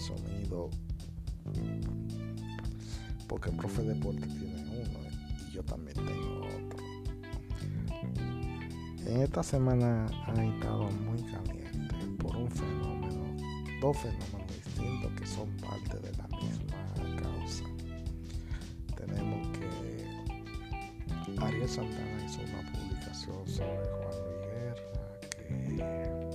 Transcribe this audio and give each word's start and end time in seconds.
sonido 0.00 0.70
porque 3.28 3.50
el 3.50 3.56
profe 3.56 3.82
de 3.82 3.94
deporte 3.94 4.26
tiene 4.26 4.64
uno 4.64 4.98
y 5.48 5.52
yo 5.52 5.62
también 5.62 5.96
tengo 5.96 6.46
otro. 6.46 6.80
En 9.06 9.22
esta 9.22 9.42
semana 9.42 10.06
ha 10.26 10.44
estado 10.44 10.90
muy 10.90 11.22
caliente 11.22 11.94
por 12.18 12.36
un 12.36 12.50
fenómeno, 12.50 13.36
dos 13.80 13.96
fenómenos 13.98 14.54
distintos 14.64 15.12
que 15.12 15.26
son 15.26 15.48
parte 15.58 15.98
de 15.98 16.12
la 16.16 16.26
misma 16.38 16.76
causa. 17.22 17.64
Tenemos 18.96 19.48
que 19.58 19.70
Ariel 21.40 21.68
Santana 21.68 22.24
hizo 22.24 22.40
una 22.40 22.72
publicación 22.72 23.46
sobre 23.46 23.86
Juan 23.90 24.16
Luis 24.24 25.78
Guerra 25.78 26.29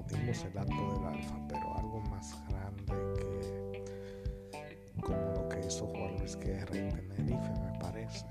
aplaudimos 0.00 0.44
el 0.44 0.58
acto 0.58 0.92
del 0.94 1.04
alfa, 1.06 1.36
pero 1.48 1.76
algo 1.78 2.00
más 2.10 2.36
grande 2.48 2.94
que 3.16 3.84
como 5.00 5.32
lo 5.34 5.48
que 5.48 5.66
hizo 5.66 5.86
Juan 5.86 6.18
Luis 6.18 6.36
Guerra 6.36 6.76
en 6.76 7.08
Tenerife 7.08 7.50
me 7.60 7.78
parece 7.78 8.26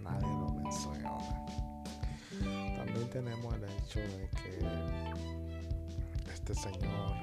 nadie 0.00 0.28
lo 0.28 0.48
menciona. 0.54 1.18
También 2.76 3.10
tenemos 3.10 3.54
el 3.54 3.64
hecho 3.64 4.00
de 4.00 4.28
que 4.30 4.58
este 6.32 6.54
señor 6.54 7.16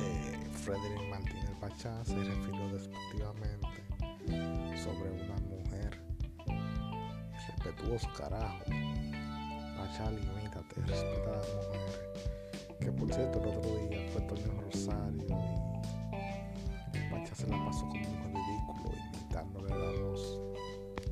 eh, 0.00 0.32
eh, 0.32 0.48
Frederick 0.52 1.10
Martínez 1.10 1.50
Pachá 1.60 2.04
se 2.04 2.16
refirió 2.16 2.68
despectivamente 2.68 3.68
sobre 4.82 5.10
una 5.10 5.36
mujer 5.48 6.00
respetuoso 7.32 8.08
carajo. 8.16 8.64
Pachá, 9.88 10.10
limítate, 10.10 10.80
respeta 10.86 11.30
a 11.30 11.32
la 11.32 11.38
mujer. 11.38 12.76
Que 12.80 12.92
por 12.92 13.12
cierto, 13.12 13.40
el 13.42 13.48
otro 13.48 13.76
día 13.88 14.06
fue 14.12 14.20
Toño 14.22 14.60
Rosario 14.60 15.26
y 16.92 17.10
Pachá 17.10 17.34
se 17.34 17.46
la 17.46 17.64
pasó 17.64 17.88
como 17.88 18.00
un 18.00 18.34
ridículo 18.34 18.92
imitándole 19.14 19.70
la 19.70 19.90
voz 20.02 20.40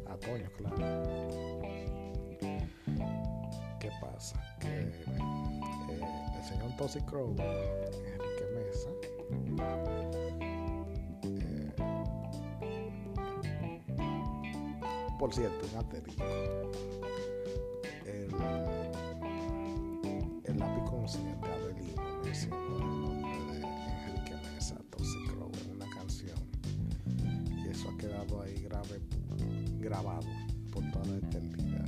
a 0.08 0.16
Toño, 0.16 0.50
claro. 0.58 0.76
¿Qué 3.80 3.90
pasa? 4.00 4.36
Que 4.60 4.68
eh, 4.68 6.34
el 6.36 6.44
señor 6.44 6.76
Tosi 6.76 7.00
Crow, 7.00 7.34
Enrique 7.38 8.44
Mesa, 8.54 8.90
eh, 11.22 11.72
por 15.18 15.32
cierto, 15.32 15.66
un 15.72 15.78
asterisco. 15.78 16.24
Ahí 28.16 28.62
grave, 28.62 28.98
grabado 29.78 30.26
por 30.72 30.82
toda 30.90 31.04
la 31.04 31.16
eternidad. 31.18 31.86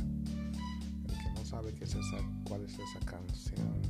El 1.08 1.14
que 1.14 1.30
no 1.34 1.44
sabe 1.44 1.72
qué 1.72 1.84
es 1.84 1.94
esa, 1.94 2.18
cuál 2.44 2.64
es 2.64 2.78
esa 2.78 3.00
canción, 3.06 3.80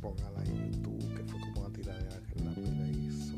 póngala 0.00 0.42
en 0.44 0.72
YouTube, 0.72 1.14
que 1.14 1.24
fue 1.24 1.40
como 1.40 1.60
una 1.60 1.72
tiradera 1.72 2.20
que 2.26 2.44
lápiz 2.44 2.68
le 2.70 2.90
hizo. 2.90 3.34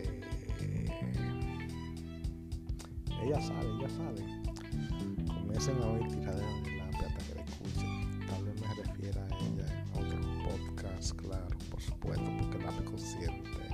Eh, 0.00 0.86
ella 3.22 3.40
sabe, 3.40 3.68
ella 3.78 3.88
sabe. 3.88 4.24
Comiencen 5.28 5.80
a 5.80 5.86
oír 5.86 6.08
tiraderas 6.08 6.64
de 6.64 6.76
lápiz 6.76 7.06
hasta 7.06 7.24
que 7.24 7.34
la 7.36 7.42
escuchen. 7.44 8.26
Tal 8.26 8.44
vez 8.44 8.60
me 8.60 8.74
refiera 8.74 9.24
a 9.24 9.28
ella 9.28 9.84
en 9.84 10.04
otro 10.04 10.20
podcast, 10.42 11.16
claro, 11.16 11.56
por 11.70 11.80
supuesto, 11.80 12.30
porque 12.40 12.58
lápiz 12.58 12.84
consciente 12.84 13.69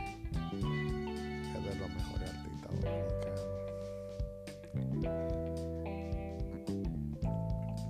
es 0.53 1.65
de 1.65 1.75
los 1.77 1.89
mejores 1.91 2.31
artistas 2.31 2.71
dominicanos. 2.81 3.47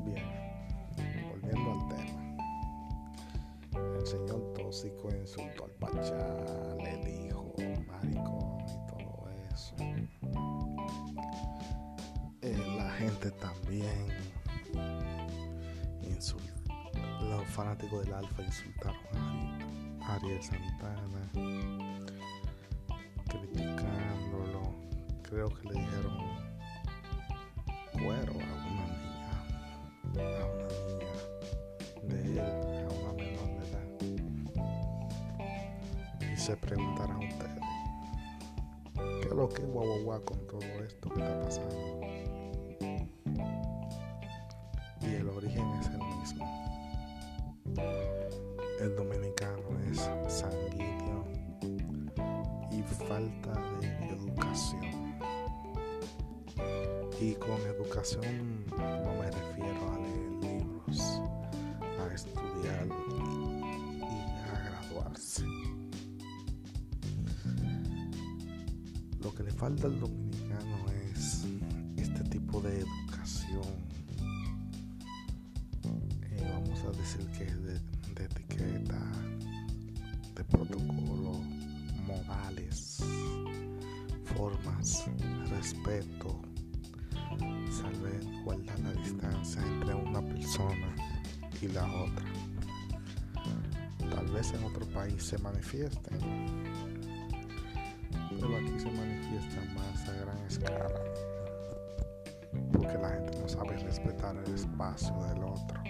Bien, 0.04 0.26
volviendo 1.30 1.68
al 1.72 1.82
tema. 1.88 2.22
El 3.98 4.06
señor 4.06 4.40
tóxico 4.54 5.08
insultó 5.14 5.64
al 5.64 5.70
Pachá, 5.72 6.76
le 6.82 6.96
dijo 7.04 7.54
maricón 7.86 8.60
y 8.60 8.76
todo 8.86 9.28
eso. 9.52 9.74
Eh, 12.42 12.74
la 12.76 12.90
gente 12.92 13.30
también 13.32 14.06
insultó. 16.02 16.44
Los 17.28 17.44
fanáticos 17.48 18.04
del 18.04 18.14
Alfa 18.14 18.42
insultaron 18.42 18.96
a 19.14 19.16
Ari- 20.16 20.26
Ariel 20.26 20.42
Santana, 20.42 21.30
Creo 25.28 25.48
que 25.48 25.68
le 25.68 25.74
dijeron 25.74 26.18
cuero 27.92 28.32
a 28.32 28.36
una 28.36 28.86
niña, 28.94 29.32
a 30.18 30.46
una 30.46 30.68
niña 30.86 31.12
de 32.04 32.18
él, 32.32 32.38
a 32.38 32.42
una 32.92 33.12
menor 33.12 33.50
de 33.58 33.64
edad. 33.68 33.88
Y 36.32 36.36
se 36.36 36.56
preguntarán 36.56 37.18
ustedes, 37.18 37.64
¿qué 38.94 39.28
es 39.28 39.34
lo 39.34 39.48
que 39.48 39.62
guau 39.62 40.24
con 40.24 40.46
todo 40.46 40.60
esto 40.84 41.10
que 41.10 41.20
está 41.20 41.40
pasando? 41.42 42.00
Y 45.00 45.14
el 45.14 45.28
origen 45.28 45.68
es 45.80 45.86
el 45.88 45.98
mismo. 45.98 46.46
El 48.80 48.94
dominicano 48.94 49.45
Y 57.26 57.34
con 57.34 57.60
educación 57.62 58.64
no 58.70 59.14
me 59.18 59.28
refiero 59.28 59.92
a 59.92 59.98
leer 59.98 60.60
libros, 60.60 61.20
a 61.98 62.14
estudiar 62.14 62.86
y, 62.86 63.98
a 64.48 64.62
graduarse. 64.62 65.44
Lo 69.20 69.34
que 69.34 69.42
le 69.42 69.50
falta 69.50 69.88
al 69.88 69.98
dominicano 69.98 70.86
es 71.12 71.42
este 71.96 72.22
tipo 72.30 72.60
de 72.60 72.78
educación. 72.78 73.74
Eh, 76.30 76.48
vamos 76.52 76.80
a 76.84 76.96
decir 76.96 77.26
que 77.36 77.42
es 77.42 77.60
de 77.64 78.24
etiqueta, 78.24 79.02
de 80.36 80.44
protocolo, 80.44 81.40
modales, 82.06 83.02
formas, 84.36 85.06
respeto, 85.50 86.40
saber 87.70 88.20
guardar 88.44 88.78
la 88.80 88.92
distancia 88.92 89.62
entre 89.62 89.94
una 89.94 90.20
persona 90.20 90.94
y 91.60 91.68
la 91.68 91.84
otra. 91.86 92.26
Tal 94.10 94.26
vez 94.28 94.52
en 94.52 94.64
otro 94.64 94.86
país 94.86 95.22
se 95.22 95.38
manifiesten, 95.38 96.18
pero 98.40 98.56
aquí 98.56 98.78
se 98.78 98.90
manifiesta 98.90 99.60
más 99.74 100.08
a 100.08 100.12
gran 100.12 100.38
escala, 100.46 100.88
porque 102.72 102.98
la 102.98 103.10
gente 103.10 103.38
no 103.40 103.48
sabe 103.48 103.76
respetar 103.78 104.36
el 104.36 104.54
espacio 104.54 105.14
del 105.24 105.44
otro. 105.44 105.82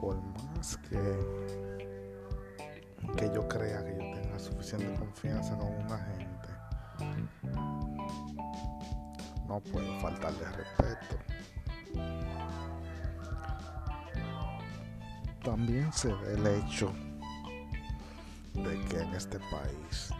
Por 0.00 0.16
más 0.56 0.76
que, 0.88 0.98
que 3.16 3.34
yo 3.34 3.48
crea 3.48 3.84
que 3.84 3.92
yo 3.92 4.20
tenga 4.20 4.38
suficiente 4.38 4.94
confianza 4.98 5.56
con 5.58 5.68
una 5.68 5.98
gente, 5.98 6.27
no 9.58 9.72
puedo 9.72 10.00
faltarle 10.00 10.44
respeto. 10.52 11.16
También 15.42 15.92
se 15.92 16.12
ve 16.12 16.34
el 16.34 16.46
hecho 16.46 16.92
de 18.54 18.80
que 18.86 19.00
en 19.00 19.14
este 19.14 19.38
país 19.50 20.10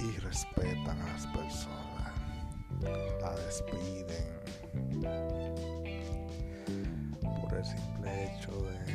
y 0.00 0.18
respetan 0.20 1.00
a 1.00 1.12
las 1.12 1.26
personas, 1.26 2.12
la 3.20 3.34
despiden 3.34 4.24
por 7.40 7.54
el 7.54 7.64
simple 7.64 8.36
hecho 8.36 8.52
de 8.62 8.93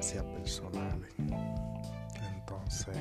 experiencia 0.00 0.22
personal. 0.32 1.06
Entonces, 2.34 2.96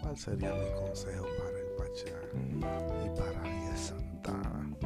¿cuál 0.00 0.16
sería 0.16 0.54
mi 0.54 0.70
consejo 0.80 1.26
para 1.38 1.58
el 1.58 1.66
Pachá 1.76 2.18
y 3.04 3.08
para 3.18 3.42
Díaz 3.42 3.80
Santana? 3.80 4.76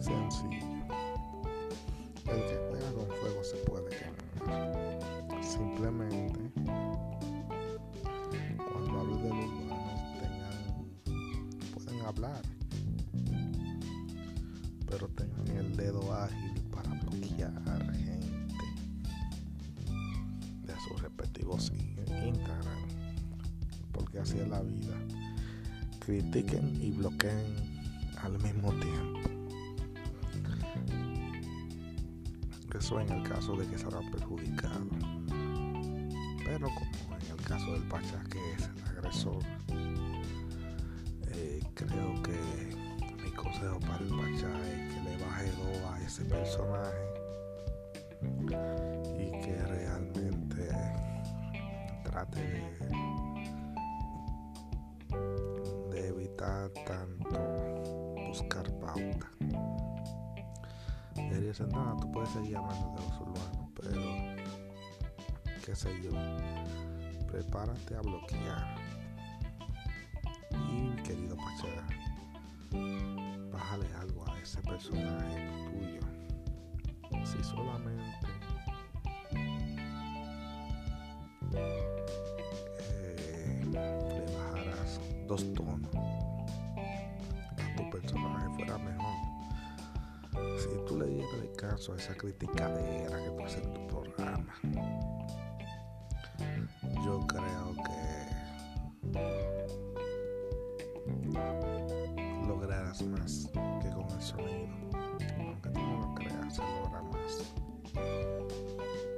Sencillo. 0.00 0.66
El 2.24 2.40
que 2.46 2.56
juega 2.70 2.92
con 2.92 3.06
fuego 3.08 3.44
se 3.44 3.56
puede 3.56 3.90
quemar. 3.90 5.44
Simplemente, 5.44 6.40
cuando 8.72 9.00
hablo 9.00 9.16
de 9.18 9.28
los 9.28 9.50
humanos, 9.50 10.00
tengan, 10.18 10.64
pueden 11.74 12.00
hablar, 12.06 12.42
pero 14.88 15.08
tengan 15.08 15.48
el 15.58 15.76
dedo 15.76 16.12
ágil 16.14 16.45
Instagram, 21.48 22.88
porque 23.92 24.18
así 24.18 24.38
es 24.38 24.48
la 24.48 24.62
vida. 24.62 24.96
Critiquen 26.00 26.80
y 26.82 26.90
bloqueen 26.90 27.54
al 28.22 28.38
mismo 28.38 28.72
tiempo. 28.74 29.36
Eso 32.76 33.00
en 33.00 33.10
el 33.10 33.22
caso 33.22 33.56
de 33.56 33.66
que 33.66 33.78
se 33.78 33.86
habrá 33.86 34.00
perjudicado. 34.12 34.86
Pero 36.44 36.68
como 36.68 37.16
en 37.16 37.30
el 37.30 37.44
caso 37.44 37.72
del 37.72 37.82
Pachá, 37.84 38.22
que 38.30 38.52
es 38.52 38.68
el 38.68 38.84
agresor, 38.84 39.42
eh, 41.32 41.60
creo 41.74 42.22
que 42.22 42.38
mi 43.24 43.30
consejo 43.30 43.80
para 43.80 43.98
el 43.98 44.08
Pachá 44.08 44.52
es 44.68 44.94
que 44.94 45.00
le 45.02 45.16
baje 45.24 45.50
dos 45.52 45.90
a 45.90 46.02
ese 46.02 46.24
personaje 46.26 46.96
y 49.18 49.30
que 49.42 49.56
realmente 49.66 49.95
trate 52.16 52.40
de, 55.90 56.08
evitar 56.08 56.70
tanto 56.86 57.38
buscar 58.26 58.64
pauta. 58.78 59.30
Y 61.14 61.20
Ariel 61.34 61.54
Santana, 61.54 61.94
tú 62.00 62.10
puedes 62.12 62.30
seguir 62.30 62.56
hablando 62.56 62.94
de 62.94 63.00
los 63.02 63.20
urbanos, 63.20 63.70
pero 63.78 64.00
qué 65.62 65.76
sé 65.76 65.90
yo, 66.02 66.12
prepárate 67.26 67.96
a 67.96 68.00
bloquear. 68.00 68.76
Y 70.70 70.96
querido 71.02 71.36
Pachá, 71.36 71.86
bájale 73.52 73.92
algo 74.00 74.26
a 74.26 74.40
ese 74.40 74.62
personaje 74.62 75.55
dos 85.36 85.52
tonos 85.52 85.94
a 85.94 87.76
tu 87.76 87.90
personaje 87.90 88.48
fuera 88.54 88.78
mejor. 88.78 89.16
Si 90.58 90.68
tú 90.86 90.98
le 90.98 91.06
dieras 91.06 91.30
caso 91.58 91.92
a 91.92 91.96
esa 91.96 92.14
criticadera 92.14 93.18
que 93.18 93.44
haces 93.44 93.62
en 93.62 93.74
tu 93.74 93.86
programa, 93.86 94.54
yo 97.04 97.20
creo 97.26 97.74
que 97.84 98.16
lograrás 102.48 103.02
más 103.02 103.50
que 103.82 103.90
con 103.90 104.08
el 104.08 104.22
sonido. 104.22 104.68
Aunque 105.38 105.68
tú 105.68 105.80
no 105.80 106.00
lo 106.00 106.14
creas, 106.14 106.54
se 106.54 106.62
logra 106.62 107.02
más. 107.02 107.52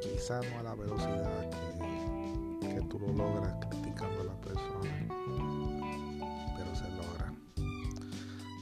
Quizá 0.00 0.40
no 0.40 0.58
a 0.58 0.62
la 0.64 0.74
velocidad 0.74 1.50
que, 2.60 2.74
que 2.74 2.80
tú 2.88 2.98
lo 2.98 3.12
logras 3.12 3.54
criticando 3.70 4.20
a 4.22 4.24
la 4.24 4.40
persona. 4.40 5.77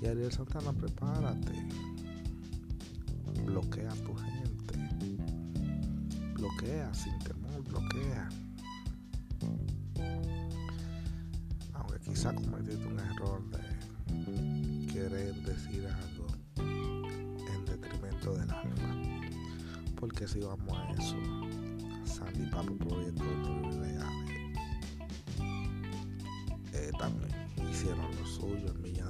Y 0.00 0.06
Ariel 0.06 0.32
Santana, 0.32 0.72
prepárate. 0.72 1.52
Bloquea 3.44 3.90
a 3.90 3.96
tu 3.96 4.14
gente. 4.14 4.78
Bloquea 6.34 6.92
sin 6.94 7.18
temor, 7.20 7.62
bloquea. 7.64 8.28
Aunque 11.74 11.98
quizá 12.00 12.34
cometiste 12.34 12.86
un 12.86 12.98
error 12.98 13.42
de 13.50 14.92
querer 14.92 15.34
decir 15.44 15.86
algo 15.86 16.26
en 16.58 17.64
detrimento 17.64 18.34
del 18.34 18.50
alfa. 18.50 18.94
Porque 19.98 20.28
si 20.28 20.40
vamos 20.40 20.76
a 20.78 20.90
eso, 20.92 21.16
Sandy 22.04 22.50
Papo 22.50 22.76
Proyecto 22.76 23.24
Legales 23.80 24.26
eh, 26.72 26.90
también 26.98 27.30
hicieron 27.70 28.14
lo 28.16 28.26
suyo 28.26 28.68
en 28.68 28.82
Villa 28.82 29.06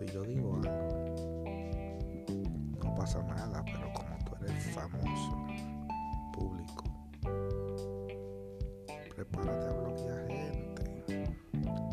si 0.00 0.06
yo 0.14 0.22
digo 0.22 0.54
algo, 0.54 1.44
no 2.82 2.94
pasa 2.94 3.22
nada, 3.22 3.62
pero 3.66 3.92
como 3.92 4.16
tú 4.24 4.34
eres 4.42 4.74
famoso, 4.74 5.46
público, 6.32 6.84
prepárate 9.14 9.66
a 9.66 9.72
bloquear 9.72 10.26
gente. 10.26 11.04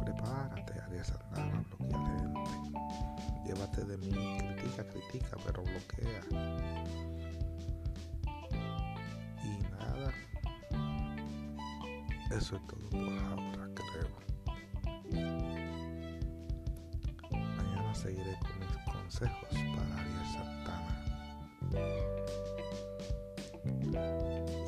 Prepárate, 0.05 0.79
Ariel 0.83 1.03
Santana, 1.03 1.59
a 1.59 1.75
bloquear 1.75 2.17
gente. 2.21 2.79
Llévate 3.45 3.83
de 3.83 3.97
mí, 3.97 4.11
critica, 4.55 4.87
critica, 4.87 5.37
pero 5.45 5.63
bloquea. 5.63 6.21
Y 9.43 9.59
nada, 9.69 10.13
eso 12.31 12.55
es 12.55 12.67
todo 12.67 12.89
por 12.89 13.19
ahora, 13.19 13.69
creo. 13.75 14.26
Seguiré 17.97 18.37
con 18.39 18.59
mis 18.59 18.77
consejos 18.85 19.49
para 19.49 20.01
Ariel 20.01 20.25
Santana. 20.31 20.93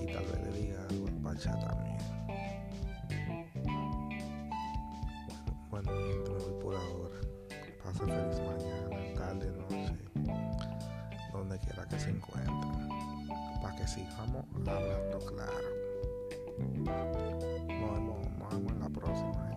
Y 0.02 0.06
tal 0.08 0.26
vez 0.26 0.40
le 0.44 0.52
diga 0.60 0.80
algo 0.90 1.08
al 1.08 1.14
Pacha 1.22 1.60
también. 1.60 1.98
Bueno, 5.70 5.92
bueno, 5.92 5.92
gente, 6.08 6.32
me 6.32 6.40
voy 6.40 6.62
por 6.62 6.76
ahora. 6.76 7.20
Pasa 7.84 8.00
feliz 8.00 8.42
mañana, 8.42 9.14
tarde, 9.16 9.52
noche, 9.52 9.96
donde 11.32 11.60
quiera 11.60 11.88
que 11.88 12.00
se 12.00 12.10
encuentren. 12.10 12.90
Para 13.62 13.76
que 13.76 13.88
sigamos 13.88 14.44
hablando 14.56 15.20
claro. 15.20 15.70
Nos 16.58 16.84
vemos, 16.84 18.28
nos 18.40 18.50
vemos 18.50 18.72
en 18.74 18.80
la 18.80 18.90
próxima. 18.90 19.34
gente. 19.34 19.49